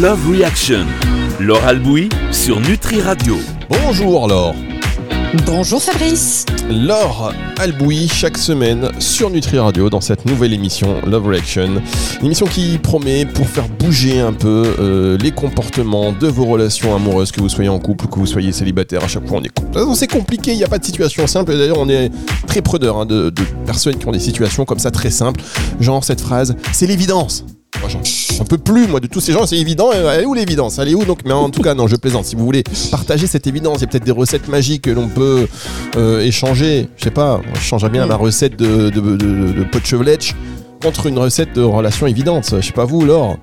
[0.00, 0.84] Love Reaction.
[1.40, 3.36] Laure Albouy sur Nutri Radio.
[3.70, 4.54] Bonjour Laure.
[5.46, 6.44] Bonjour Fabrice.
[6.68, 11.80] Laure Albouy chaque semaine sur Nutri Radio dans cette nouvelle émission Love Reaction.
[12.20, 16.94] Une émission qui promet pour faire bouger un peu euh, les comportements de vos relations
[16.94, 19.02] amoureuses, que vous soyez en couple, que vous soyez célibataire.
[19.02, 21.52] À chaque fois, on est C'est compliqué, il n'y a pas de situation simple.
[21.52, 22.10] Et d'ailleurs, on est
[22.46, 25.40] très preneur hein, de, de personnes qui ont des situations comme ça très simples.
[25.80, 27.46] Genre cette phrase, c'est l'évidence.
[27.80, 28.02] Moi, j'en
[28.44, 29.90] peux plus, moi, de tous ces gens, c'est évident.
[29.92, 30.78] Elle est où l'évidence?
[30.78, 31.20] Elle est où donc?
[31.24, 32.24] Mais en tout cas, non, je plaisante.
[32.24, 35.08] Si vous voulez partager cette évidence, il y a peut-être des recettes magiques que l'on
[35.08, 35.46] peut
[35.96, 36.88] euh, échanger.
[36.96, 40.34] Je sais pas, je changerais bien ma recette de, de, de, de pot de chevelette
[40.82, 42.54] contre une recette de relation évidente.
[42.60, 43.36] Je sais pas vous, Laure.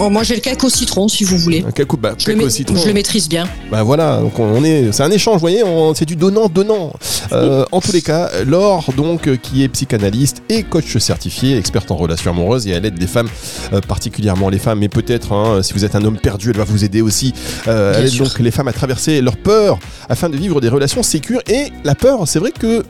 [0.00, 1.64] Oh, moi, j'ai le cake au citron, si vous voulez.
[1.66, 2.76] Un cake, au- bah, Je cake le, au citron.
[2.76, 3.48] je le maîtrise bien.
[3.70, 6.92] Bah voilà, donc on est, c'est un échange, vous voyez, on- c'est du donnant-donnant.
[7.32, 11.96] Euh, en tous les cas, Laure, donc, qui est psychanalyste et coach certifié, experte en
[11.96, 13.28] relations amoureuses et elle aide les femmes,
[13.72, 16.64] euh, particulièrement les femmes, mais peut-être, hein, si vous êtes un homme perdu, elle va
[16.64, 17.32] vous aider aussi.
[17.66, 18.24] Euh, elle aide sûr.
[18.26, 21.40] donc les femmes à traverser leur peur afin de vivre des relations sécures.
[21.48, 22.84] Et la peur, c'est vrai que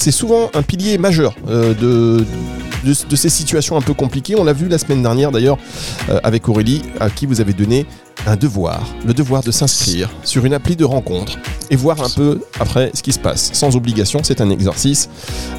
[0.00, 4.34] c'est souvent un pilier majeur euh, de, ces situations un peu compliquées.
[4.34, 5.58] On l'a vu la semaine dernière d'ailleurs
[6.08, 7.84] euh, avec Aurélie, à qui vous avez donné
[8.26, 11.38] un devoir, le devoir de s'inscrire sur une appli de rencontre
[11.70, 13.50] et voir un peu après ce qui se passe.
[13.54, 15.08] Sans obligation, c'est un exercice.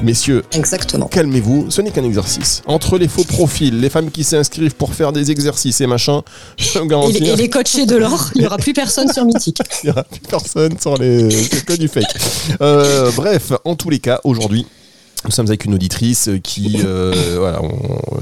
[0.02, 1.06] Messieurs, Exactement.
[1.06, 2.62] calmez-vous, ce n'est qu'un exercice.
[2.66, 6.22] Entre les faux profils, les femmes qui s'inscrivent pour faire des exercices et machin,
[6.56, 9.24] je vous Et, les- et les coachés de l'or, il n'y aura plus personne sur
[9.24, 9.58] Mythique.
[9.82, 12.04] il n'y aura plus personne sur les c'est que du fake.
[12.60, 14.66] Euh, bref, en tous les cas, aujourd'hui.
[15.24, 17.60] Nous sommes avec une auditrice qui, euh, voilà,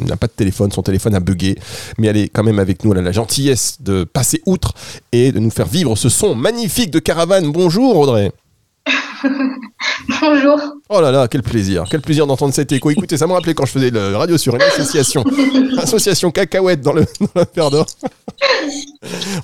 [0.07, 1.57] n'a pas de téléphone, son téléphone a bugué,
[1.99, 2.93] mais elle est quand même avec nous.
[2.93, 4.75] Elle a la gentillesse de passer outre
[5.13, 7.51] et de nous faire vivre ce son magnifique de caravane.
[7.53, 8.33] Bonjour Audrey.
[10.09, 10.59] Bonjour.
[10.89, 12.91] Oh là là, quel plaisir, quel plaisir d'entendre cet écho.
[12.91, 15.25] Écoutez, ça me rappelait quand je faisais le radio sur une association,
[15.79, 17.05] association cacahuète dans le,
[17.57, 17.87] dans d'Or.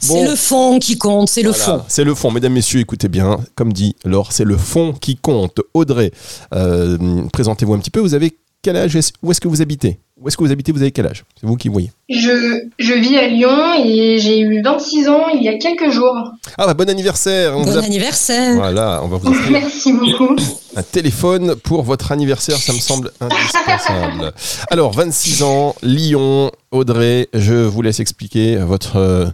[0.01, 1.83] C'est le fond qui compte, c'est le fond.
[1.89, 5.61] C'est le fond, mesdames, messieurs, écoutez bien, comme dit Laure, c'est le fond qui compte.
[5.75, 6.13] Audrey,
[6.55, 6.97] euh,
[7.33, 8.37] présentez-vous un petit peu, vous avez
[8.67, 9.99] quel âge Est-ce- Où est-ce que vous habitez?
[10.21, 11.25] Où est-ce que vous habitez Vous avez quel âge?
[11.41, 11.93] C'est vous qui voyez.
[12.09, 16.17] Je, je vis à Lyon et j'ai eu 26 ans il y a quelques jours.
[16.59, 18.57] Ah bah bon anniversaire on vous Bon a- anniversaire.
[18.57, 20.35] Voilà, on va vous offrir Merci beaucoup.
[20.75, 24.33] un téléphone pour votre anniversaire, ça me semble indispensable.
[24.71, 29.27] Alors, 26 ans, Lyon, Audrey, je vous laisse expliquer votre euh,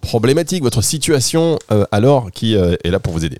[0.00, 3.38] problématique, votre situation, euh, alors qui euh, est là pour vous aider.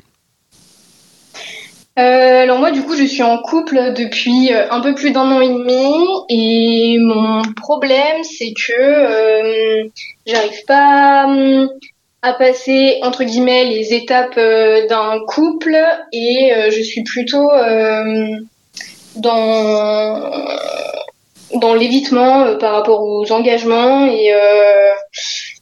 [1.99, 5.33] Euh, alors moi du coup je suis en couple depuis euh, un peu plus d'un
[5.33, 5.97] an et demi
[6.29, 9.89] et mon problème c'est que euh,
[10.25, 11.69] j'arrive pas hum,
[12.23, 15.77] à passer entre guillemets les étapes d'un couple
[16.13, 17.49] et je suis plutôt
[19.17, 20.31] dans
[21.55, 24.33] dans l'évitement par rapport aux engagements et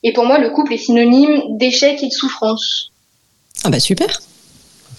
[0.03, 2.91] et pour moi le couple est synonyme d'échec et de souffrance.
[3.65, 4.19] Ah bah super.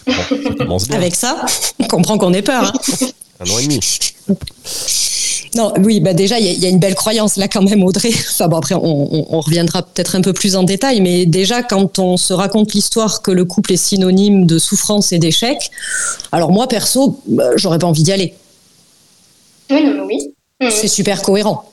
[0.08, 0.14] Bon,
[0.48, 0.96] ça commence bien.
[0.96, 1.44] Avec ça,
[1.78, 2.64] on comprend qu'on ait peur.
[2.74, 3.06] hein.
[3.40, 3.80] Un an et demi.
[5.54, 7.62] Non, oui, bah déjà, il y, a- il y a une belle croyance là quand
[7.62, 8.10] même, Audrey.
[8.30, 11.62] Enfin bon, après, on, on- on reviendra peut-être un peu plus en détail, mais déjà,
[11.62, 15.70] quand on se raconte l'histoire que le couple est synonyme de souffrance et d'échec,
[16.32, 18.34] alors moi, perso, bah, j'aurais pas envie d'y aller.
[19.70, 20.16] Oui non mais
[20.60, 20.70] oui.
[20.70, 21.70] C'est super cohérent.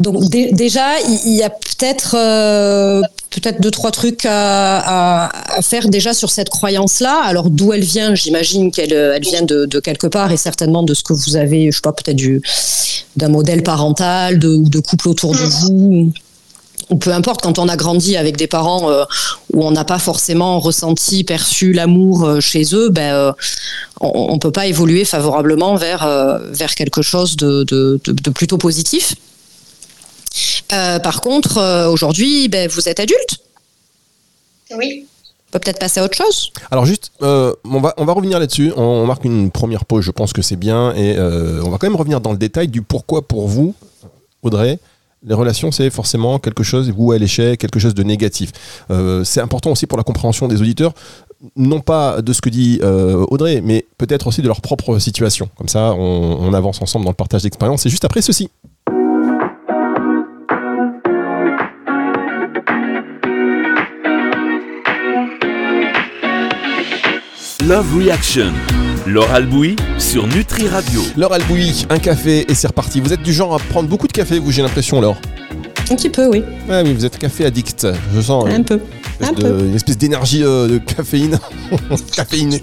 [0.00, 5.62] Donc dé- déjà, il y a peut-être euh, peut-être deux trois trucs à, à- à
[5.62, 7.22] faire déjà sur cette croyance-là.
[7.24, 10.82] Alors d'où elle vient J'imagine qu'elle euh, elle vient de, de quelque part et certainement
[10.82, 12.40] de ce que vous avez, je sais pas, peut-être du
[13.16, 16.12] d'un modèle parental, de, ou de couple autour de vous.
[16.90, 19.04] Ou peu importe, quand on a grandi avec des parents euh,
[19.52, 23.32] où on n'a pas forcément ressenti, perçu l'amour euh, chez eux, ben, euh,
[24.00, 26.06] on ne peut pas évoluer favorablement vers,
[26.52, 29.14] vers quelque chose de, de, de- de plutôt positif.
[30.72, 33.38] Euh, par contre, euh, aujourd'hui, ben, vous êtes adulte.
[34.76, 35.06] Oui.
[35.48, 36.50] On peut peut-être passer à autre chose.
[36.70, 38.72] Alors juste, euh, on, va, on va revenir là-dessus.
[38.76, 40.94] On, on marque une première pause, je pense que c'est bien.
[40.94, 43.74] Et euh, on va quand même revenir dans le détail du pourquoi pour vous,
[44.42, 44.78] Audrey.
[45.24, 48.50] Les relations, c'est forcément quelque chose, vous à l'échec, quelque chose de négatif.
[48.90, 50.94] Euh, c'est important aussi pour la compréhension des auditeurs,
[51.54, 55.48] non pas de ce que dit euh, Audrey, mais peut-être aussi de leur propre situation.
[55.56, 57.82] Comme ça, on, on avance ensemble dans le partage d'expérience.
[57.82, 58.48] C'est juste après ceci.
[67.66, 68.52] Love Reaction.
[69.06, 71.02] Laure Albouy sur Nutri Radio.
[71.16, 73.00] Laure Albouy, un café et c'est reparti.
[73.00, 75.16] Vous êtes du genre à prendre beaucoup de café, vous, j'ai l'impression, Laure.
[75.90, 76.42] Un petit peu, oui.
[76.68, 77.86] Ouais, oui, vous êtes café addict.
[78.14, 78.44] Je sens.
[78.46, 78.80] euh, Un peu.
[79.20, 79.64] espèce Un de- peu.
[79.66, 81.38] une espèce d'énergie euh, de caféine.
[82.16, 82.62] Caféinée.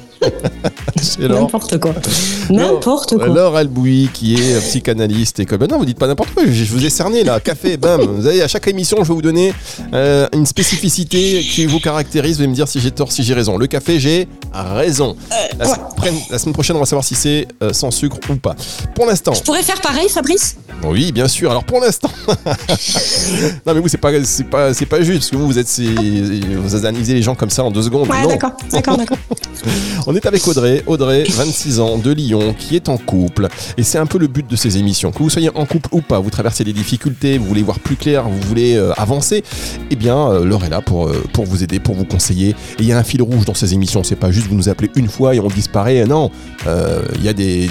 [1.20, 1.94] N'importe quoi.
[2.50, 3.28] N'importe quoi.
[3.28, 5.66] Laure Albouy, qui est psychanalyste et comme.
[5.66, 6.44] Non, vous dites pas n'importe quoi.
[6.46, 7.40] Je vous ai cerné là.
[7.40, 8.02] Café, bam.
[8.02, 9.54] Vous savez, à chaque émission, je vais vous donner
[9.94, 12.38] euh, une spécificité qui vous caractérise.
[12.38, 13.58] Vous allez me dire si j'ai tort, si j'ai raison.
[13.58, 15.16] Le café, j'ai raison.
[15.60, 18.56] La, semaine prochaine, on va savoir si c'est euh, sans sucre ou pas.
[18.96, 19.34] Pour l'instant.
[19.34, 20.58] Je pourrais faire pareil, Fabrice?
[20.84, 21.52] Oui, bien sûr.
[21.52, 22.10] Alors pour l'instant.
[22.28, 25.80] non, mais vous, c'est pas, c'est pas, c'est pas juste parce que vous, vous êtes,
[25.80, 28.08] vous analysez les gens comme ça en deux secondes.
[28.08, 29.18] Ouais, d'accord, d'accord, d'accord.
[30.10, 30.84] on est avec Audrey.
[30.88, 33.48] Audrey, 26 ans, de Lyon, qui est en couple.
[33.78, 35.12] Et c'est un peu le but de ces émissions.
[35.12, 37.96] Que vous soyez en couple ou pas, vous traversez des difficultés, vous voulez voir plus
[37.96, 39.44] clair, vous voulez euh, avancer,
[39.92, 42.50] eh bien, euh, Laure est là pour, euh, pour vous aider, pour vous conseiller.
[42.50, 44.04] Et il y a un fil rouge dans ces émissions.
[44.04, 46.04] C'est pas juste vous nous appelez une fois et on disparaît.
[46.06, 46.32] Non,
[46.66, 47.70] il y a des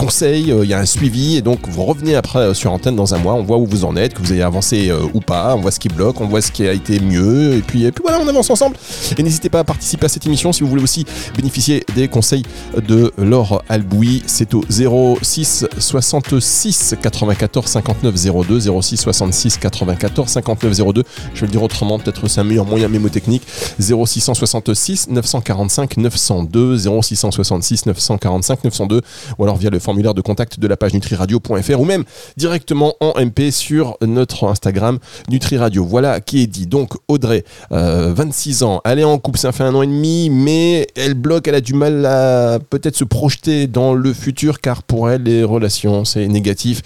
[0.00, 2.96] conseils, euh, il y a un suivi, et donc vous revenez après euh, sur antenne
[2.96, 5.20] dans un mois, on voit où vous en êtes, que vous avez avancé euh, ou
[5.20, 7.86] pas, on voit ce qui bloque, on voit ce qui a été mieux, et puis,
[8.02, 8.76] voilà, on avance ensemble.
[9.18, 11.04] Et n'hésitez pas à participer à cette émission si vous voulez aussi
[11.36, 12.44] bénéficier des conseils
[12.76, 14.22] de Laure Albouy.
[14.26, 18.14] C'est au 06 66 94 59
[18.46, 21.04] 02, 06 66 94 59 02.
[21.34, 23.42] Je vais le dire autrement, peut-être c'est un meilleur moyen mémotechnique.
[23.78, 29.02] 0666 945 902, 0666 945 902,
[29.38, 32.04] ou alors via le formulaire de contact de la page nutriradio.fr ou même
[32.36, 35.84] directement en MP sur notre Instagram NutriRadio.
[35.84, 36.68] Voilà qui est dit.
[36.68, 40.30] Donc Audrey, 26 euh, ans, elle est en couple, ça fait un an et demi,
[40.30, 44.84] mais elle bloque, elle a du mal à peut-être se projeter dans le futur car
[44.84, 46.82] pour elle les relations c'est négatif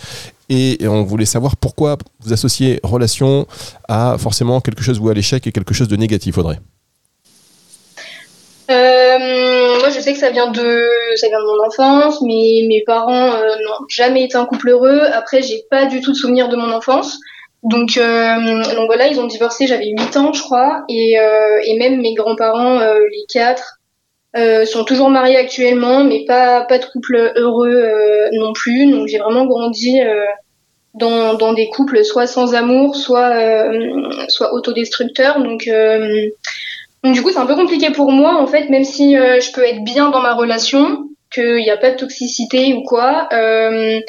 [0.48, 3.46] et on voulait savoir pourquoi vous associez relation
[3.86, 6.58] à forcément quelque chose ou à l'échec et quelque chose de négatif, Audrey.
[8.70, 9.53] Euh,
[9.94, 12.20] je sais que ça vient de, ça vient de mon enfance.
[12.22, 15.00] mais mes parents euh, n'ont jamais été un couple heureux.
[15.12, 17.18] Après, j'ai pas du tout de souvenirs de mon enfance.
[17.62, 19.66] Donc, euh, voilà, ils ont divorcé.
[19.66, 23.80] J'avais 8 ans, je crois, et, euh, même mes grands-parents, les quatre,
[24.66, 27.82] sont toujours mariés actuellement, mais pas pas de couple heureux
[28.32, 28.90] non plus.
[28.90, 30.00] Donc, j'ai vraiment grandi.
[30.94, 33.32] dans, dans des couples soit sans amour, soit
[34.28, 35.40] soit autodestructeurs.
[35.42, 35.68] Donc
[37.04, 39.52] donc du coup, c'est un peu compliqué pour moi, en fait, même si euh, je
[39.52, 43.28] peux être bien dans ma relation, qu'il n'y a pas de toxicité ou quoi.
[43.32, 44.00] Euh,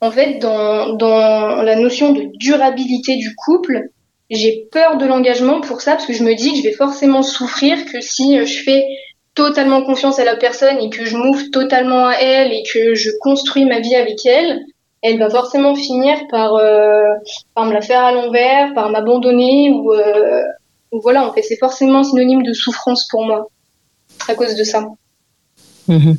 [0.00, 3.90] en fait, dans, dans la notion de durabilité du couple,
[4.30, 7.22] j'ai peur de l'engagement pour ça, parce que je me dis que je vais forcément
[7.22, 8.86] souffrir, que si euh, je fais
[9.34, 13.10] totalement confiance à la personne et que je m'ouvre totalement à elle et que je
[13.20, 14.60] construis ma vie avec elle,
[15.02, 17.02] elle va forcément finir par, euh,
[17.54, 20.42] par me la faire à l'envers, par m'abandonner ou, euh,
[20.92, 23.48] donc voilà, en fait, c'est forcément synonyme de souffrance pour moi
[24.28, 24.86] à cause de ça.
[25.88, 26.16] Mhm.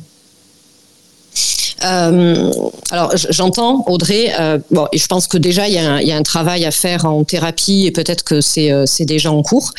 [1.84, 2.52] Euh,
[2.90, 5.78] alors j'entends Audrey, euh, bon, et je pense que déjà il y,
[6.12, 9.72] a un, travail à faire en thérapie et peut-être que c'est euh, déjà en cours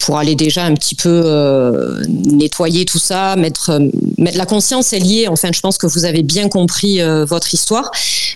[0.00, 3.78] pour aller déjà un petit peu nettoyer tout ça, mettre,
[4.18, 5.28] mettre la conscience est liée.
[5.28, 7.92] Enfin, je pense que vous avez bien compris votre histoire.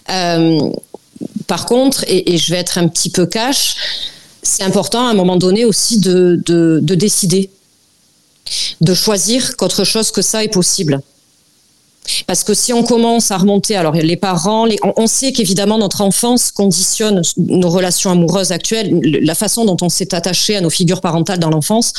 [0.06, 3.74] par contre, et, et, je vais être un petit peu cash,
[4.60, 7.48] c'est important à un moment donné aussi de, de, décider,
[8.82, 11.00] de choisir qu'autre chose que ça est possible.
[12.26, 14.66] Parce que si on commence à remonter, alors les parents,
[14.96, 20.14] on, sait qu'évidemment notre enfance conditionne nos relations amoureuses actuelles, la façon dont on s'est
[20.14, 21.94] attaché à nos figures parentales dans l'enfance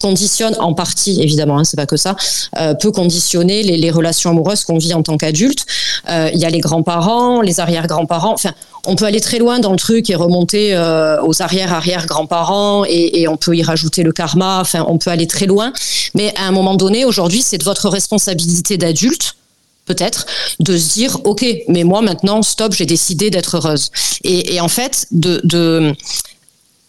[0.00, 2.16] conditionne en partie, évidemment, hein, c'est pas que ça,
[2.58, 5.64] euh, peut conditionner les, relations amoureuses qu'on vit en tant qu'adulte.
[6.08, 8.34] Euh, il y a les grands-parents, les arrière-grands-parents.
[8.34, 8.52] Enfin,
[8.86, 13.36] on peut aller très loin dans le truc et remonter euh, aux arrière-arrière-grands-parents et, on
[13.36, 14.60] peut y rajouter le karma.
[14.60, 15.72] Enfin, on peut aller très loin.
[16.14, 19.36] Mais à un moment donné, aujourd'hui, c'est de votre responsabilité d'adulte
[19.86, 20.26] peut-être,
[20.58, 23.90] de se dire, OK, mais moi maintenant, stop, j'ai décidé d'être heureuse.
[24.24, 25.94] Et, en fait, de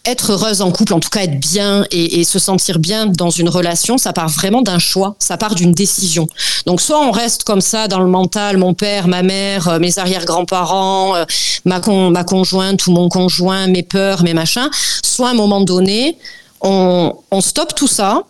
[0.08, 3.48] être heureuse en couple, en tout cas être bien et, se sentir bien dans une
[3.48, 6.26] relation, ça part vraiment d'un choix, ça part d'une décision.
[6.66, 9.98] Donc soit on reste comme ça dans le mental, mon père, ma mère, euh, mes
[9.98, 11.24] arrière-grands-parents, euh,
[11.64, 14.68] ma, ma conjointe ou mon conjoint, mes peurs, mes machins,
[15.04, 16.16] soit à un moment donné,
[16.60, 18.22] on, on stoppe tout ça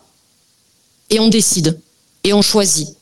[1.09, 1.79] et on décide
[2.23, 2.98] et on choisit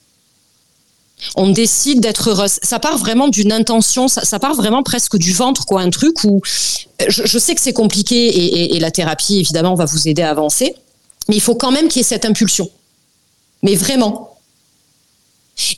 [1.35, 2.59] on décide d'être heureuse.
[2.61, 6.41] Ça part vraiment d'une intention, ça, part vraiment presque du ventre, quoi, un truc où
[7.01, 10.75] euh, je, sais que c'est compliqué et, la thérapie, évidemment, va vous aider à avancer,
[11.27, 12.69] mais il faut quand même qu'il y ait cette impulsion.
[13.63, 14.37] Mais vraiment.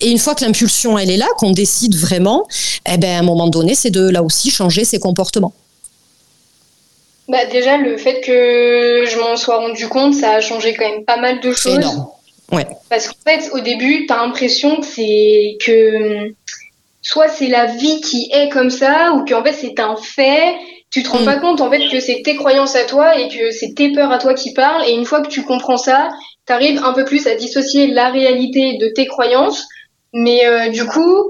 [0.01, 2.45] Et une fois que l'impulsion, elle est là, qu'on décide vraiment,
[2.85, 5.53] eh ben, à un moment donné, c'est de là aussi changer ses comportements.
[7.29, 11.05] Bah déjà, le fait que je m'en sois rendu compte, ça a changé quand même
[11.05, 11.85] pas mal de choses.
[12.51, 12.67] Ouais.
[12.89, 16.33] Parce qu'en fait, au début, tu as l'impression que c'est que
[17.01, 20.55] soit c'est la vie qui est comme ça, ou qu'en fait c'est un fait.
[20.91, 21.25] Tu te rends mm.
[21.25, 24.11] pas compte en fait que c'est tes croyances à toi et que c'est tes peurs
[24.11, 24.83] à toi qui parlent.
[24.87, 26.09] Et une fois que tu comprends ça,
[26.45, 29.67] t'arrives un peu plus à dissocier la réalité de tes croyances.
[30.13, 31.29] Mais euh, du coup,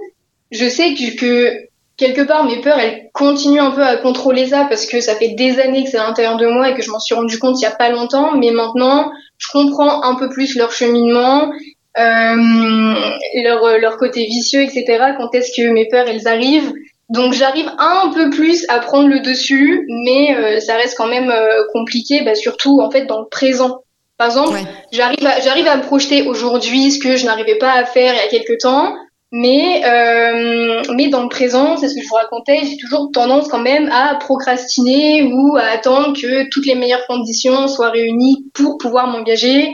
[0.52, 1.69] je sais que, que,
[2.00, 5.29] quelque part mes peurs, elles continuent un peu à contrôler ça parce que ça fait
[5.29, 7.60] des années que c'est à l'intérieur de moi et que je m'en suis rendu compte
[7.60, 8.36] il y a pas longtemps.
[8.36, 11.51] Mais maintenant, je comprends un peu plus leur cheminement,
[12.00, 12.96] euh,
[13.44, 15.13] leur, leur côté vicieux, etc.
[15.18, 16.74] Quand est-ce que mes peurs, elles arrivent?
[17.10, 21.32] Donc j'arrive un peu plus à prendre le dessus, mais euh, ça reste quand même
[21.32, 23.82] euh, compliqué, bah, surtout en fait dans le présent.
[24.18, 24.60] Par exemple,
[24.91, 28.18] j'arrive à, j'arrive à me projeter aujourd'hui ce que je n'arrivais pas à faire il
[28.18, 28.94] y a quelques temps,
[29.31, 33.48] mais euh, mais dans le présent, c'est ce que je vous racontais, j'ai toujours tendance
[33.48, 38.77] quand même à procrastiner ou à attendre que toutes les meilleures conditions soient réunies pour
[38.77, 39.69] pouvoir m'engager,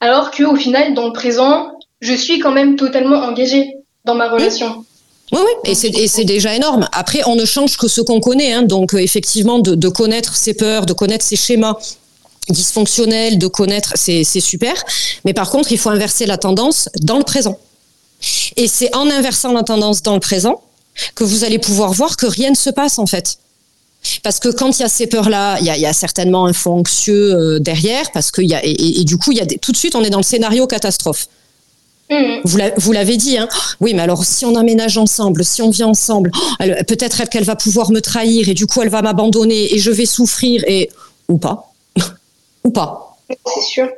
[0.00, 4.28] alors que au final dans le présent, je suis quand même totalement engagée dans ma
[4.28, 4.84] relation.
[5.32, 6.88] Oui, oui, et c'est déjà énorme.
[6.92, 8.52] Après, on ne change que ce qu'on connaît.
[8.52, 8.62] Hein.
[8.62, 11.76] Donc, euh, effectivement, de, de, connaître ses peurs, de connaître ses schémas
[12.48, 14.74] dysfonctionnels, de connaître, c'est super.
[15.24, 17.58] Mais par contre, il faut inverser la tendance dans le présent.
[18.56, 20.62] Et c'est en inversant la tendance dans le présent
[21.14, 23.38] que vous allez pouvoir voir que rien ne se passe, en fait.
[24.22, 26.52] Parce que quand il y a ces peurs-là, il y a, y a, certainement un
[26.52, 29.44] fond anxieux euh, derrière, parce que y a, et, et, du coup, il y a
[29.44, 31.28] des, tout de suite, on est dans le scénario catastrophe.
[32.10, 32.40] Mmh.
[32.76, 33.48] Vous l'avez dit, hein
[33.80, 37.54] Oui, mais alors si on aménage ensemble, si on vit ensemble, oh, peut-être qu'elle va
[37.54, 40.90] pouvoir me trahir et du coup elle va m'abandonner et je vais souffrir et
[41.28, 41.72] ou pas,
[42.64, 43.16] ou pas.
[43.46, 43.88] C'est sûr.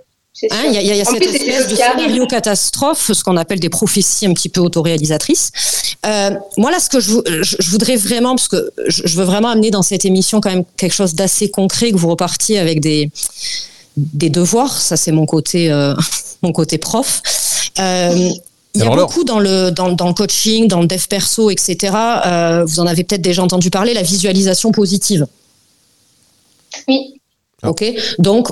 [0.50, 3.60] Hein, il y a, y a cette plus, espèce de scénario catastrophe, ce qu'on appelle
[3.60, 5.52] des prophéties un petit peu autoréalisatrices.
[6.06, 7.12] Euh, moi là, ce que je,
[7.42, 10.50] je, je, voudrais vraiment, parce que je, je veux vraiment amener dans cette émission quand
[10.50, 13.10] même quelque chose d'assez concret, que vous repartiez avec des
[13.96, 14.80] des devoirs.
[14.80, 15.94] Ça, c'est mon côté euh,
[16.42, 17.22] mon côté prof.
[17.78, 18.30] Euh,
[18.74, 21.50] il y a alors beaucoup dans le, dans, dans, le coaching, dans le dev perso,
[21.50, 21.94] etc.
[22.24, 25.26] Euh, vous en avez peut-être déjà entendu parler, la visualisation positive.
[26.88, 27.20] Oui.
[27.62, 27.70] Ah.
[27.70, 27.84] Ok.
[28.18, 28.48] Donc,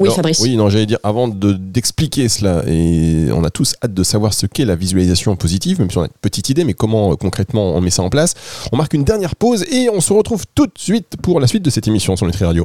[0.00, 0.40] oui, non, Fabrice.
[0.40, 4.46] Oui, non, j'allais dire, avant d'expliquer cela, et on a tous hâte de savoir ce
[4.46, 7.74] qu'est la visualisation positive, même si on a une petite idée, mais comment euh, concrètement
[7.74, 8.34] on met ça en place.
[8.72, 11.62] On marque une dernière pause et on se retrouve tout de suite pour la suite
[11.62, 12.64] de cette émission sur Nutri Radio.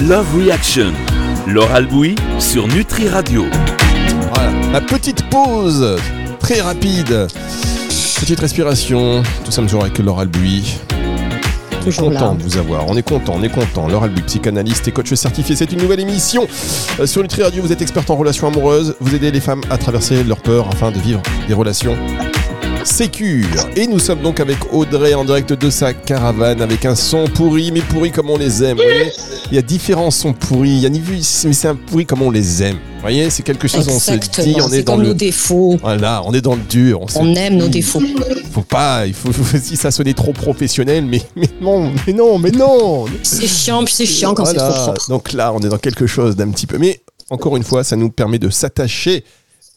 [0.00, 0.92] Love Reaction,
[1.46, 3.46] Laure Albouy sur Nutri Radio.
[4.32, 5.96] Voilà, la petite pause,
[6.38, 7.26] très rapide.
[8.20, 10.78] Petite respiration, tout ça me toujours avec Laure Albouy.
[11.84, 12.36] Toujours content là.
[12.36, 12.88] de vous avoir.
[12.88, 13.88] On est content, on est content.
[13.88, 15.56] Laure Albu, psychanalyste et coach certifié.
[15.56, 16.46] C'est une nouvelle émission
[16.98, 17.62] euh, sur Nutri Radio.
[17.62, 18.96] Vous êtes experte en relations amoureuses.
[19.00, 21.96] Vous aidez les femmes à traverser leurs peurs afin de vivre des relations
[22.84, 23.46] sécures.
[23.76, 27.72] Et nous sommes donc avec Audrey en direct de sa caravane avec un son pourri,
[27.72, 28.76] mais pourri comme on les aime.
[28.76, 29.12] Vous voyez
[29.50, 30.70] Il y a différents sons pourris.
[30.70, 32.76] Il y a ni vu, mais c'est un pourri comme on les aime.
[32.76, 35.14] Vous voyez, c'est quelque chose on se dit, on est, est dans comme le nos
[35.14, 35.78] défauts.
[35.80, 37.00] voilà, on est dans le dur.
[37.16, 38.02] On, aime nos défauts.
[38.52, 42.38] Faut pas, il faut, faut si ça sonnait trop professionnel, mais, mais non, mais non,
[42.38, 43.06] mais non.
[43.22, 44.60] C'est chiant, puis c'est chiant quand Voilà.
[44.60, 45.08] c'est trop propre.
[45.08, 46.76] Donc là, on est dans quelque chose d'un petit peu.
[46.78, 49.24] Mais encore une fois, ça nous permet de s'attacher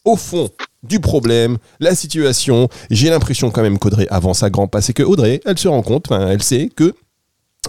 [0.04, 0.50] au fond
[0.84, 2.68] du problème, la situation.
[2.90, 4.80] J'ai l'impression quand même qu'Audrey avance à grands pas.
[4.80, 6.94] C'est que Audrey, elle se rend compte, elle sait que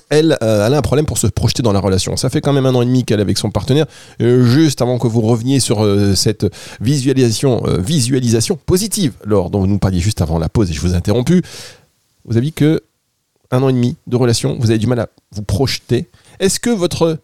[0.10, 2.17] elle, euh, elle a un problème pour se projeter dans la relation.
[2.17, 3.86] Ça fait quand même un an et demi qu'elle est avec son partenaire.
[4.22, 6.45] Euh, juste avant que vous reveniez sur euh, cette
[6.81, 10.93] visualisation, visualisation positive, Laure, dont vous nous parliez juste avant la pause et je vous
[10.93, 11.41] ai interrompu,
[12.25, 12.84] vous avez dit que
[13.51, 16.10] un an et demi de relation, vous avez du mal à vous projeter.
[16.39, 17.19] Est-ce que votre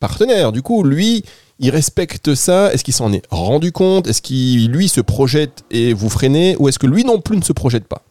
[0.00, 1.24] partenaire, du coup, lui,
[1.58, 5.92] il respecte ça Est-ce qu'il s'en est rendu compte Est-ce qu'il, lui, se projette et
[5.92, 8.02] vous freinez Ou est-ce que lui non plus ne se projette pas?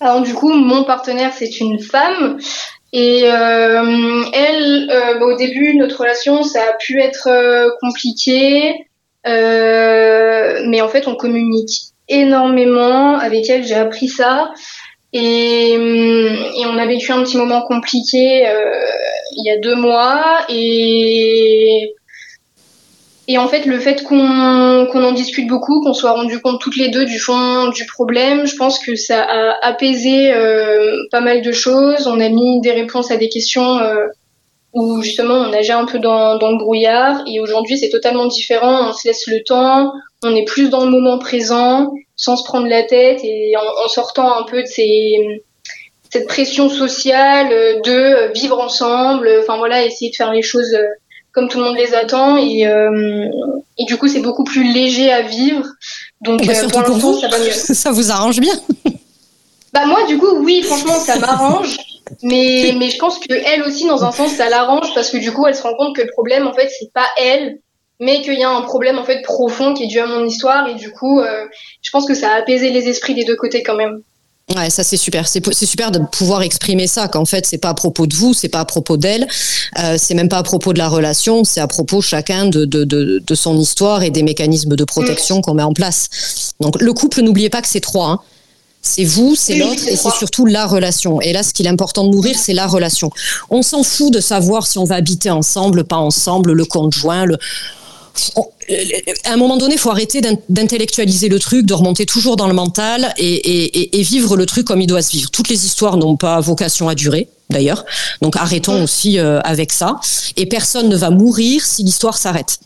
[0.00, 2.38] Alors du coup, mon partenaire, c'est une femme.
[2.92, 8.86] Et euh, elle, euh, bah, au début, notre relation, ça a pu être euh, compliqué.
[9.24, 13.18] Mais en fait, on communique énormément.
[13.18, 14.50] Avec elle, j'ai appris ça.
[15.12, 15.76] Et,
[16.66, 18.46] on a vécu un petit moment compliqué
[19.32, 20.46] il y a deux mois.
[20.48, 21.94] Et,
[23.30, 26.88] et en fait, le fait qu'on en discute beaucoup, qu'on soit rendu compte toutes les
[26.88, 31.52] deux du fond du problème, je pense que ça a apaisé euh, pas mal de
[31.52, 32.06] choses.
[32.06, 34.06] On a mis des réponses à des questions euh,
[34.72, 37.22] où justement on nageait un peu dans, le brouillard.
[37.26, 38.88] Et aujourd'hui, c'est totalement différent.
[38.88, 39.92] On se laisse le temps,
[40.22, 44.38] on est plus dans le moment présent, sans se prendre la tête et en, sortant
[44.38, 44.68] un peu de
[46.10, 47.50] cette pression sociale
[47.84, 49.30] de vivre ensemble.
[49.42, 50.74] Enfin voilà, essayer de faire les choses
[51.38, 53.28] comme tout le monde les attend et, euh,
[53.78, 55.64] et du coup c'est beaucoup plus léger à vivre
[56.20, 57.20] donc Bah, euh, surtout pour pour l'instant vous.
[57.20, 57.50] ça va mieux
[57.84, 58.54] Ça vous arrange bien.
[59.72, 61.76] bah moi du coup oui franchement ça m'arrange
[62.22, 65.30] mais mais je pense que elle aussi dans un sens ça l'arrange parce que du
[65.32, 67.58] coup elle se rend compte que le problème en fait c'est pas elle
[68.00, 70.66] mais qu'il y a un problème en fait profond qui est dû à mon histoire
[70.68, 71.44] et du coup euh,
[71.82, 74.00] je pense que ça a apaisé les esprits des deux côtés quand même
[74.56, 75.28] Ouais, ça c'est super.
[75.28, 77.06] C'est super de pouvoir exprimer ça.
[77.08, 79.26] Qu'en fait, c'est pas à propos de vous, c'est pas à propos d'elle,
[79.78, 82.84] euh, c'est même pas à propos de la relation, c'est à propos chacun de, de,
[82.84, 86.54] de, de, son histoire et des mécanismes de protection qu'on met en place.
[86.60, 88.08] Donc le couple, n'oubliez pas que c'est trois.
[88.08, 88.20] Hein.
[88.80, 91.20] C'est vous, c'est l'autre et c'est surtout la relation.
[91.20, 93.10] Et là, ce qu'il est important de nourrir, c'est la relation.
[93.50, 97.38] On s'en fout de savoir si on va habiter ensemble, pas ensemble, le conjoint, le
[99.24, 102.54] à un moment donné, il faut arrêter d'intellectualiser le truc, de remonter toujours dans le
[102.54, 105.30] mental et, vivre le truc comme il doit se vivre.
[105.30, 107.84] Toutes les histoires n'ont pas vocation à durer, d'ailleurs.
[108.22, 110.00] Donc arrêtons aussi euh, avec ça.
[110.36, 112.58] Et personne ne va mourir si l'histoire s'arrête.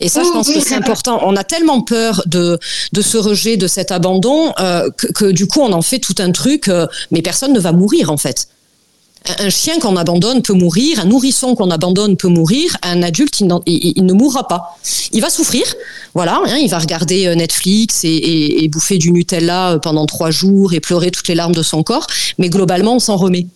[0.00, 1.20] Et ça, je pense que c'est important.
[1.22, 2.58] On a tellement peur de,
[2.92, 6.32] de ce rejet, de cet abandon, euh, que, du coup, on en fait tout un
[6.32, 8.48] truc, euh, mais personne ne va mourir, en fait
[9.38, 13.46] un chien qu'on abandonne peut mourir, un nourrisson qu'on abandonne peut mourir, un adulte, il,
[14.04, 14.78] ne mourra pas.
[15.12, 15.62] Il va souffrir,
[16.14, 20.72] voilà, hein, il va regarder euh, Netflix et, bouffer du Nutella euh, pendant trois jours
[20.72, 22.06] et pleurer toutes les larmes de son corps,
[22.38, 23.46] mais globalement, on s'en remet.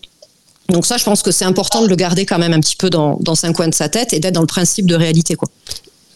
[0.69, 2.91] Donc ça, je pense que c'est important de le garder quand même un petit peu
[2.91, 5.37] dans, un coin de sa tête et d'être dans le principe de réalité.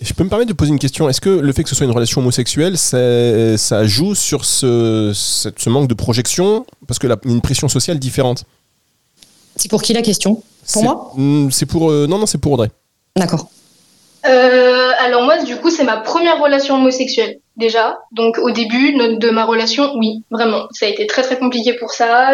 [0.00, 1.08] Je peux me permettre de poser une question.
[1.08, 5.88] Est-ce que le fait que ce soit une relation homosexuelle, ça, joue sur ce, manque
[5.88, 6.66] de projection?
[6.86, 8.44] Parce que une pression sociale différente.
[9.56, 10.42] C'est pour qui la question?
[10.72, 11.12] Pour moi?
[11.16, 11.90] hmm, C'est pour.
[11.90, 12.70] Euh, non, non, c'est pour Audrey.
[13.16, 13.48] D'accord.
[14.26, 17.98] Euh, alors moi, du coup, c'est ma première relation homosexuelle déjà.
[18.12, 21.90] Donc au début de ma relation, oui, vraiment, ça a été très très compliqué pour
[21.90, 22.32] ça.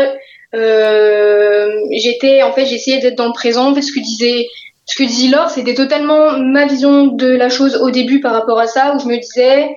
[0.54, 3.74] Euh, j'étais, en fait, j'essayais d'être dans le présent.
[3.74, 4.46] ce que disait,
[4.86, 8.58] ce que disait Laure, c'était totalement ma vision de la chose au début par rapport
[8.58, 9.68] à ça, où je me disais,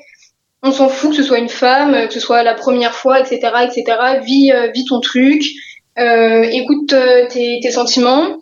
[0.61, 3.39] on s'en fout que ce soit une femme, que ce soit la première fois, etc.,
[3.63, 3.83] etc.
[4.23, 5.49] Vis, vis ton truc euh,
[5.97, 8.39] écoute euh, tes, tes, sentiments.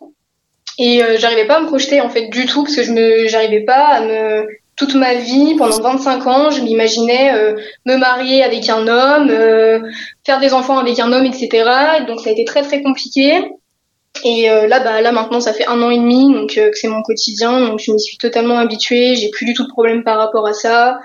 [0.78, 3.28] Et euh, j'arrivais pas à me projeter en fait du tout parce que je me
[3.28, 7.32] j'arrivais pas à me toute ma vie pendant 25 ans, je m'imaginais
[7.86, 9.30] me marier avec un homme,
[10.26, 11.70] faire des enfants avec un homme, etc.
[12.08, 13.44] Donc ça a été très très compliqué.
[14.24, 17.04] Et là, bah là maintenant, ça fait un an et demi, donc que c'est mon
[17.04, 19.16] quotidien, donc je m'y suis totalement habituée.
[19.16, 20.98] J'ai plus du tout de problème par rapport à ça.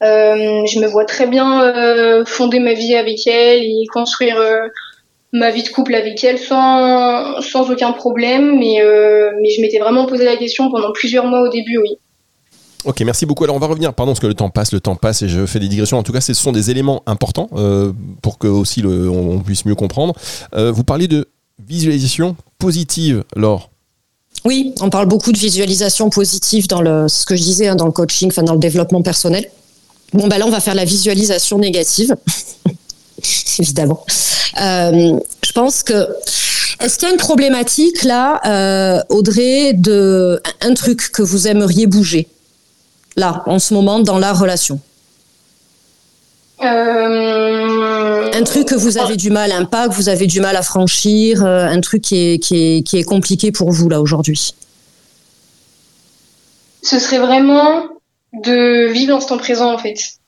[0.00, 4.42] je me vois très bien fonder ma vie avec elle et construire
[5.32, 9.78] ma vie de couple avec elle sans, sans aucun problème, mais, euh, mais je m'étais
[9.78, 11.96] vraiment posé la question pendant plusieurs mois au début, oui.
[12.84, 13.44] Ok, merci beaucoup.
[13.44, 15.44] Alors on va revenir, pardon, parce que le temps passe, le temps passe et je
[15.44, 15.98] fais des digressions.
[15.98, 19.66] En tout cas, ce sont des éléments importants euh, pour que aussi le, on, puisse
[19.66, 20.14] mieux comprendre.
[20.54, 21.28] Euh, vous parlez de
[21.66, 23.70] visualisation positive, Laure.
[24.46, 27.84] Oui, on parle beaucoup de visualisation positive dans le, ce que je disais, hein, dans
[27.84, 29.50] le coaching, enfin dans le développement personnel.
[30.14, 32.16] Bon, ben là, on va faire la visualisation négative.
[33.58, 34.04] évidemment.
[34.60, 36.08] Euh, je pense que
[36.80, 41.86] est-ce qu'il y a une problématique là, euh, Audrey, de un truc que vous aimeriez
[41.86, 42.28] bouger
[43.16, 44.80] là en ce moment dans la relation?
[46.62, 48.30] Euh...
[48.32, 50.62] Un truc que vous avez du mal, un pas que vous avez du mal à
[50.62, 54.54] franchir, un truc qui est, qui est, qui est compliqué pour vous là aujourd'hui?
[56.82, 57.84] Ce serait vraiment
[58.32, 60.19] de vivre l'instant présent en fait.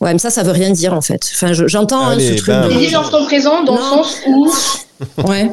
[0.00, 1.30] Ouais, mais ça, ça veut rien dire en fait.
[1.34, 2.48] Enfin, j'entends hein, ce truc.
[2.48, 2.74] Ben, de...
[2.74, 4.52] Vivre l'instant présent dans le sens où.
[5.26, 5.50] ouais.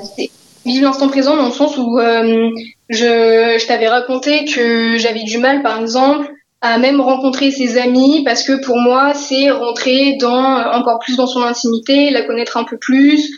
[0.66, 2.50] Vivre l'instant présent dans le sens où euh,
[2.90, 6.30] je, je t'avais raconté que j'avais du mal, par exemple,
[6.62, 11.28] à même rencontrer ses amis parce que pour moi, c'est rentrer dans encore plus dans
[11.28, 13.30] son intimité, la connaître un peu plus,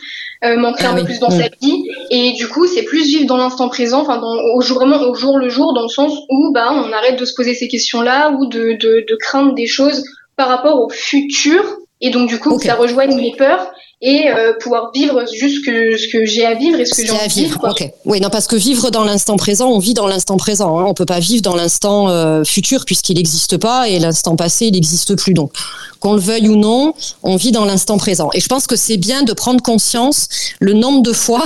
[0.44, 1.88] euh, m'ancrer ah un peu plus dans sa vie.
[2.10, 4.20] Et du coup, c'est plus vivre dans l'instant présent, enfin,
[4.54, 7.24] au jour, vraiment au jour le jour, dans le sens où bah, on arrête de
[7.24, 10.04] se poser ces questions-là ou de, de, de craindre des choses
[10.36, 11.62] par rapport au futur
[12.00, 13.72] et donc du coup ça rejoigne mes peurs
[14.02, 17.18] et euh, pouvoir vivre juste que, ce que j'ai à vivre et ce que j'ai
[17.18, 17.58] à vivre.
[17.64, 17.90] Ok.
[18.04, 20.78] Oui, non, parce que vivre dans l'instant présent, on vit dans l'instant présent.
[20.78, 20.84] Hein.
[20.86, 24.72] On peut pas vivre dans l'instant euh, futur puisqu'il n'existe pas et l'instant passé, il
[24.74, 25.32] n'existe plus.
[25.32, 25.52] Donc,
[26.00, 28.28] qu'on le veuille ou non, on vit dans l'instant présent.
[28.34, 30.28] Et je pense que c'est bien de prendre conscience
[30.60, 31.44] le nombre de fois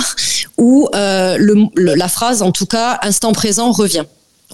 [0.59, 4.05] où euh, le, la phrase, en tout cas, instant présent revient.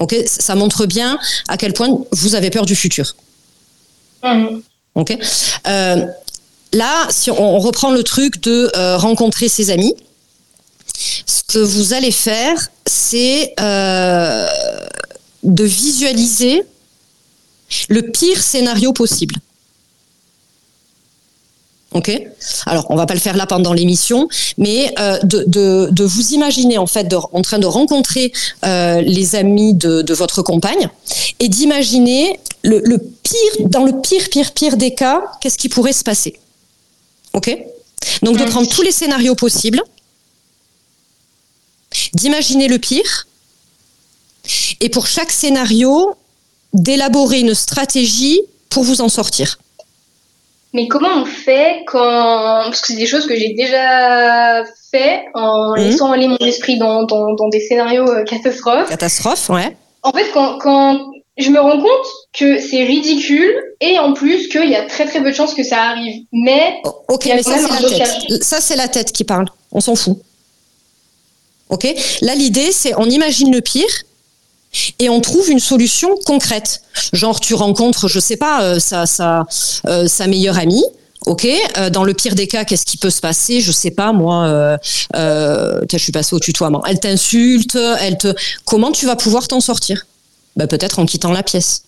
[0.00, 1.18] Ok, ça montre bien
[1.48, 3.14] à quel point vous avez peur du futur.
[4.34, 4.62] Mhm.
[4.94, 5.16] Ok.
[5.66, 6.06] Euh,
[6.72, 9.94] là, si on reprend le truc de euh, rencontrer ses amis,
[11.26, 14.46] ce que vous allez faire, c'est euh,
[15.42, 16.62] de visualiser
[17.88, 19.36] le pire scénario possible.
[21.92, 22.10] Ok.
[22.66, 26.86] Alors, on va pas le faire là pendant l'émission, mais euh, de, vous imaginer en
[26.86, 28.32] fait en train de rencontrer
[28.64, 30.88] euh, les amis de, votre compagne
[31.38, 36.02] et d'imaginer le, pire, dans le pire, pire, pire des cas, qu'est-ce qui pourrait se
[36.02, 36.38] passer.
[37.32, 37.56] Ok.
[38.22, 39.82] Donc de prendre tous les scénarios possibles,
[42.14, 43.26] d'imaginer le pire,
[44.80, 46.14] et pour chaque scénario,
[46.72, 49.58] d'élaborer une stratégie pour vous en sortir.
[50.72, 55.72] Mais comment on fait quand parce que c'est des choses que j'ai déjà fait en
[55.76, 55.84] Mhm.
[55.84, 58.88] laissant aller mon esprit dans, dans, dans des scénarios euh, catastrophes.
[58.88, 59.76] Catastrophe, ouais.
[60.02, 61.00] En fait, quand, quand
[61.38, 62.06] je me rends compte
[62.38, 65.62] que c'est ridicule et en plus qu'il y a très très peu de chances que
[65.62, 66.24] ça arrive.
[66.32, 66.74] Mais
[67.08, 68.42] Ok, mais ça c'est un la tête.
[68.44, 69.46] Ça c'est la tête qui parle.
[69.72, 70.18] On s'en fout.
[71.68, 71.86] Ok?
[72.22, 73.88] Là l'idée c'est on imagine le pire
[74.98, 76.82] et on trouve une solution concrète.
[77.12, 79.46] Genre tu rencontres, je sais pas, euh, sa sa
[79.86, 80.84] euh, sa meilleure amie.
[81.24, 81.46] Ok.
[81.76, 83.60] Euh, dans le pire des cas, qu'est-ce qui peut se passer?
[83.60, 84.78] Je sais pas moi.
[85.14, 86.84] Je suis passée au tutoiement.
[86.86, 87.76] Elle t'insulte.
[88.00, 88.34] Elle te.
[88.64, 90.06] Comment tu vas pouvoir t'en sortir?
[90.56, 91.82] Bah, peut-être en quittant la pièce.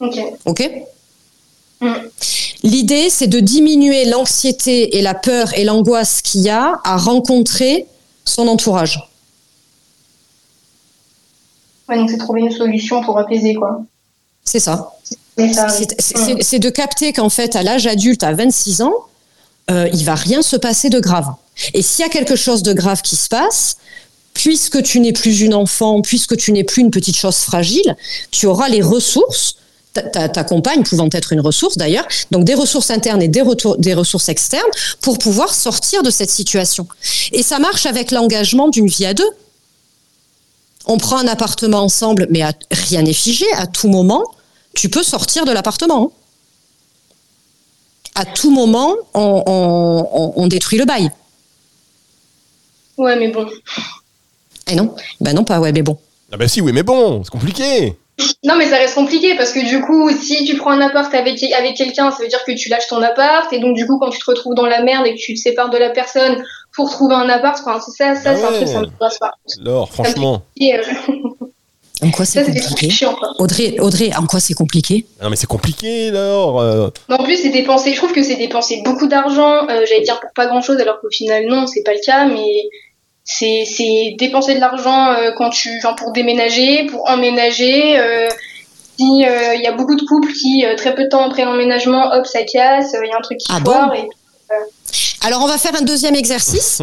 [0.00, 0.18] ok.
[0.46, 0.70] Ok?
[1.80, 1.94] Mm.
[2.64, 7.86] L'idée, c'est de diminuer l'anxiété et la peur et l'angoisse qu'il y a à rencontrer
[8.24, 9.07] son entourage.
[11.88, 13.82] Ouais, donc c'est trouver une solution pour apaiser quoi.
[14.44, 14.92] C'est ça.
[15.98, 18.94] C'est- c'est de capter qu'en fait, à l'âge adulte, à 26 ans,
[19.70, 21.26] euh, il va rien se passer de grave.
[21.74, 23.76] Et s'il y a quelque chose de grave qui se passe,
[24.34, 27.96] puisque tu n'es plus une enfant, puisque tu n'es plus une petite chose fragile,
[28.30, 29.56] tu auras les ressources.
[29.94, 33.94] Ta, ta- ta compagne pouvant être une ressource d'ailleurs, donc des ressources internes et des
[33.94, 34.62] ressources externes
[35.00, 36.86] pour pouvoir sortir de cette situation.
[37.32, 39.28] Et ça marche avec l'engagement d'une vie à deux.
[40.88, 43.44] On prend un appartement ensemble, mais à- rien n'est figé.
[43.56, 44.24] À tout moment,
[44.74, 46.12] tu peux sortir de l'appartement.
[48.14, 51.10] À tout moment, on, on- on- on détruit le bail.
[52.96, 53.46] Ouais, mais bon.
[54.70, 55.96] Eh non Ben non, pas ouais, mais bon.
[56.32, 57.96] Ah bah si, oui, mais bon, c'est compliqué.
[58.44, 61.40] Non, mais ça reste compliqué parce que du coup, si tu prends un appart avec,
[61.52, 63.52] avec quelqu'un, ça veut dire que tu lâches ton appart.
[63.52, 65.38] Et donc, du coup, quand tu te retrouves dans la merde et que tu te
[65.40, 66.42] sépares de la personne
[66.78, 68.56] pour trouver un appart, enfin, c'est ça, ça Ah c'est un ouais.
[68.58, 69.32] truc, ça me passe pas.
[69.60, 70.42] Laure, franchement.
[70.62, 70.82] Euh,
[72.00, 73.30] En quoi c'est compliqué chiants, quoi.
[73.40, 76.60] Audrey, Audrey, en quoi c'est compliqué Non mais c'est compliqué, Laure.
[76.60, 76.90] euh.
[77.10, 80.30] En plus, c'est dépenser, je trouve que c'est dépenser beaucoup d'argent, euh, j'allais dire pour
[80.36, 82.46] pas grand chose, alors qu'au final, non, c'est pas le cas, mais
[83.24, 88.28] c'est, c'est dépenser de l'argent euh, quand tu, enfin, pour déménager, pour emménager, euh,
[88.96, 91.44] si, euh, il y a beaucoup de couples qui, euh, très peu de temps après
[91.44, 94.08] l'emménagement, hop, ça casse, il y a un truc qui Ah bon foire, et
[95.22, 96.80] Alors, on va faire un deuxième exercice.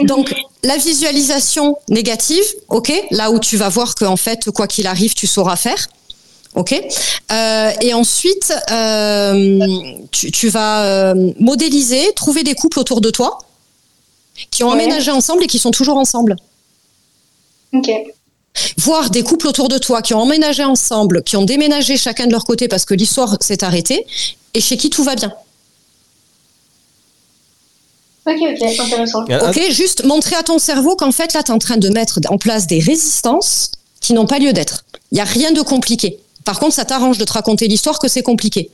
[0.04, 5.14] Donc, la visualisation négative, ok Là où tu vas voir qu'en fait, quoi qu'il arrive,
[5.14, 5.88] tu sauras faire.
[6.54, 6.72] Ok
[7.32, 9.58] Euh, Et ensuite, euh,
[10.10, 13.38] tu, tu vas euh, modéliser, trouver des couples autour de toi
[14.50, 14.74] qui ont Ouais.
[14.74, 16.34] emménagé ensemble et qui sont toujours ensemble.
[17.74, 17.90] ok.
[18.78, 22.32] voir des couples autour de toi qui ont emménagé ensemble, qui ont déménagé chacun de
[22.32, 24.06] leur côté parce que l'histoire s'est arrêtée,
[24.54, 25.32] et chez qui tout va bien.
[28.26, 29.24] Ok, ok, intéressant.
[29.28, 31.88] Un- Ok, juste montrer à ton cerveau qu'en fait là, tu es en train de
[31.88, 34.84] mettre en place des résistances qui n'ont pas lieu d'être.
[35.10, 36.18] Il n'y a rien de compliqué.
[36.44, 38.70] Par contre, ça t'arrange de te raconter l'histoire que c'est compliqué.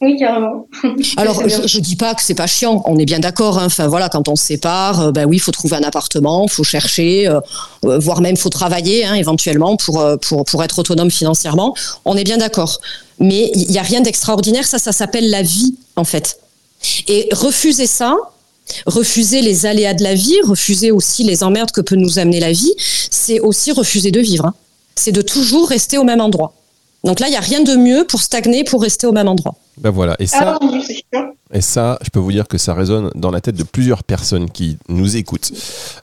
[0.00, 0.68] Oui, carrément.
[1.16, 2.82] Alors, je, je dis pas que c'est pas chiant.
[2.86, 3.58] On est bien d'accord.
[3.58, 3.66] hein.
[3.66, 6.62] Enfin voilà, quand on se sépare, euh, ben oui, il faut trouver un appartement, faut
[6.62, 7.40] chercher, euh,
[7.84, 11.74] euh, voire même faut travailler hein, éventuellement pour euh, pour pour être autonome financièrement.
[12.04, 12.78] On est bien d'accord.
[13.18, 14.64] Mais il y a rien d'extraordinaire.
[14.66, 16.38] Ça, ça s'appelle la vie en fait.
[17.08, 18.14] Et refuser ça,
[18.86, 22.52] refuser les aléas de la vie, refuser aussi les emmerdes que peut nous amener la
[22.52, 22.72] vie,
[23.10, 24.46] c'est aussi refuser de vivre.
[24.46, 24.54] hein.
[24.96, 26.52] C'est de toujours rester au même endroit.
[27.04, 29.54] Donc là, il y a rien de mieux pour stagner, pour rester au même endroit.
[29.80, 33.30] Ben voilà, et ça, Ah et ça, je peux vous dire que ça résonne dans
[33.30, 35.52] la tête de plusieurs personnes qui nous écoutent.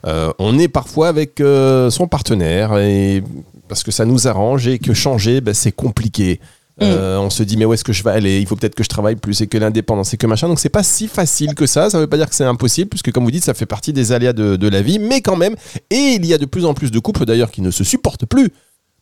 [0.06, 3.22] Euh, on est parfois avec euh, son partenaire et
[3.68, 6.40] parce que ça nous arrange et que changer, ben, c'est compliqué.
[6.82, 8.38] Euh, on se dit mais où est-ce que je vais aller?
[8.38, 10.48] Il faut peut-être que je travaille plus et que l'indépendance et que machin.
[10.48, 11.88] Donc c'est pas si facile que ça.
[11.88, 14.12] Ça veut pas dire que c'est impossible puisque comme vous dites, ça fait partie des
[14.12, 15.56] aléas de, de la vie, mais quand même.
[15.90, 18.26] Et il y a de plus en plus de couples d'ailleurs qui ne se supportent
[18.26, 18.50] plus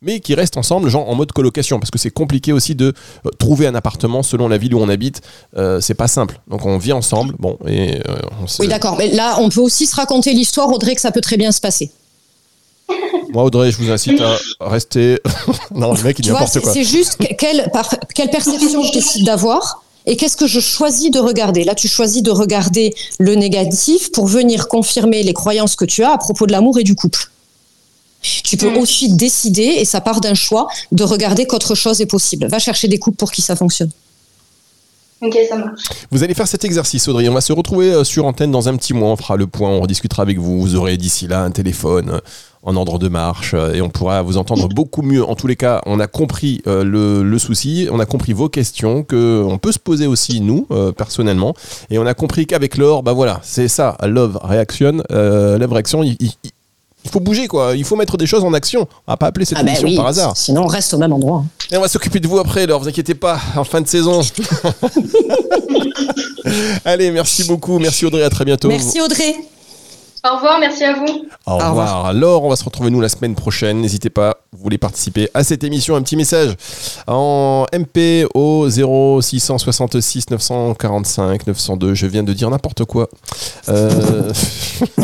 [0.05, 2.93] mais qui restent ensemble, genre en mode colocation, parce que c'est compliqué aussi de
[3.27, 5.23] euh, trouver un appartement selon la ville où on habite.
[5.57, 6.41] Euh, c'est pas simple.
[6.47, 8.63] Donc on vit ensemble, bon, et euh, on se...
[8.63, 8.97] Oui, d'accord.
[8.99, 11.61] Mais là, on peut aussi se raconter l'histoire, Audrey, que ça peut très bien se
[11.61, 11.91] passer.
[13.33, 15.19] Moi, Audrey, je vous incite à rester.
[15.75, 16.73] non, le mec, il dit n'importe quoi.
[16.73, 21.11] c'est juste que- quelle, par- quelle perception je décide d'avoir et qu'est-ce que je choisis
[21.11, 21.65] de regarder.
[21.65, 26.13] Là, tu choisis de regarder le négatif pour venir confirmer les croyances que tu as
[26.13, 27.31] à propos de l'amour et du couple.
[28.45, 28.79] Tu peux Mm.
[28.79, 32.47] aussi décider, et ça part d'un choix, de regarder qu'autre chose est possible.
[32.49, 33.91] Va chercher des couples pour qui ça fonctionne.
[35.25, 35.81] Ok, ça marche.
[36.11, 37.29] Vous allez faire cet exercice, Audrey.
[37.29, 39.09] On va se retrouver euh, sur antenne dans un petit mois.
[39.11, 40.61] On fera le point, on rediscutera avec vous.
[40.61, 42.19] Vous aurez d'ici là un téléphone euh,
[42.63, 45.25] en ordre de marche euh, et on pourra vous entendre beaucoup mieux.
[45.25, 49.03] En tous les cas, on a compris le, le souci, on a compris vos questions,
[49.03, 51.55] que on peut se poser aussi nous euh, personnellement,
[51.91, 56.03] et on a compris qu'avec Laure, bah voilà, c'est ça, Love Reaction, euh, Love Reaction.
[56.03, 56.33] Il, il-
[57.05, 58.89] il faut bouger quoi, il faut mettre des choses en action.
[59.07, 60.37] On va pas appeler cette Ah ben émission oui, par hasard.
[60.37, 61.45] sinon on reste au même endroit.
[61.71, 64.21] Et on va s'occuper de vous après, alors vous inquiétez pas, en fin de saison.
[66.85, 67.79] Allez, merci beaucoup.
[67.79, 68.69] Merci Audrey, à très bientôt.
[68.69, 69.35] Merci Audrey.
[70.27, 71.27] Au revoir, merci à vous.
[71.47, 72.07] Au revoir.
[72.07, 73.83] Alors, on va se retrouver nous la semaine prochaine.
[73.83, 76.55] N'hésitez pas, vous voulez participer à cette émission, un petit message
[77.07, 81.95] en MP au 0666 945 902.
[81.95, 83.09] Je viens de dire n'importe quoi.
[83.69, 84.33] Euh...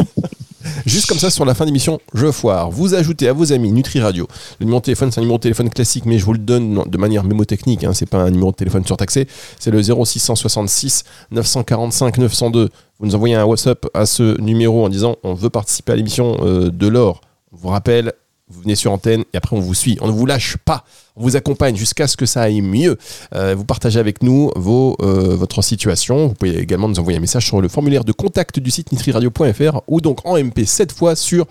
[0.86, 2.70] Juste comme ça, sur la fin d'émission, je foire.
[2.70, 4.26] Vous ajoutez à vos amis Nutri Radio.
[4.58, 6.82] Le numéro de téléphone, c'est un numéro de téléphone classique, mais je vous le donne
[6.86, 7.84] de manière mémotechnique.
[7.84, 7.92] Hein.
[7.94, 9.26] C'est pas un numéro de téléphone surtaxé.
[9.58, 12.68] C'est le 0666 945 902.
[12.98, 16.36] Vous nous envoyez un WhatsApp à ce numéro en disant on veut participer à l'émission
[16.42, 17.22] euh, de l'or.
[17.52, 18.12] On vous rappelle,
[18.50, 19.96] vous venez sur antenne et après on vous suit.
[20.00, 20.84] On ne vous lâche pas.
[21.16, 22.98] On vous accompagne jusqu'à ce que ça aille mieux.
[23.34, 26.28] Euh, vous partagez avec nous vos, euh, votre situation.
[26.28, 29.80] Vous pouvez également nous envoyer un message sur le formulaire de contact du site nutriradio.fr
[29.86, 31.46] ou donc en MP cette fois sur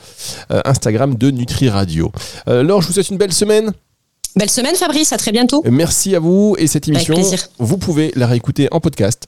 [0.51, 2.11] euh, Instagram de Nutri Radio.
[2.47, 3.71] Laure, je vous souhaite une belle semaine.
[4.35, 5.63] Belle semaine Fabrice, à très bientôt.
[5.69, 7.15] Merci à vous et cette émission,
[7.57, 9.27] vous pouvez la réécouter en podcast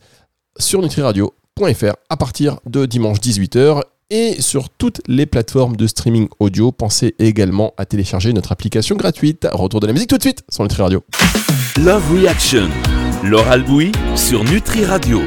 [0.57, 3.81] sur nutriradio.fr à partir de dimanche 18h
[4.12, 6.71] et sur toutes les plateformes de streaming audio.
[6.71, 9.47] Pensez également à télécharger notre application gratuite.
[9.52, 11.04] Retour de la musique tout de suite sur Nutri Radio.
[11.78, 12.69] Love Reaction,
[13.24, 15.19] Laure Albouy sur Nutri Radio.